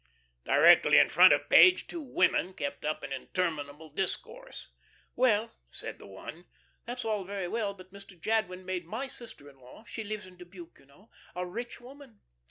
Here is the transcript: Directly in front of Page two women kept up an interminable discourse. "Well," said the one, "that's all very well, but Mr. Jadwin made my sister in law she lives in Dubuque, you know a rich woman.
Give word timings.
Directly 0.45 0.97
in 0.97 1.09
front 1.09 1.31
of 1.31 1.47
Page 1.47 1.85
two 1.85 2.01
women 2.01 2.55
kept 2.55 2.83
up 2.83 3.03
an 3.03 3.13
interminable 3.13 3.91
discourse. 3.91 4.69
"Well," 5.15 5.51
said 5.69 5.99
the 5.99 6.07
one, 6.07 6.47
"that's 6.85 7.05
all 7.05 7.23
very 7.23 7.47
well, 7.47 7.75
but 7.75 7.93
Mr. 7.93 8.19
Jadwin 8.19 8.65
made 8.65 8.87
my 8.87 9.07
sister 9.07 9.47
in 9.47 9.59
law 9.59 9.83
she 9.85 10.03
lives 10.03 10.25
in 10.25 10.37
Dubuque, 10.37 10.77
you 10.79 10.87
know 10.87 11.11
a 11.35 11.45
rich 11.45 11.79
woman. 11.79 12.21